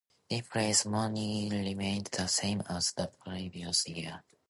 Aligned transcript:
The 0.31 0.41
prize 0.41 0.83
money 0.87 1.47
remained 1.51 2.05
the 2.07 2.25
same 2.25 2.63
as 2.67 2.91
the 2.93 3.05
previous 3.23 3.87
year. 3.87 4.23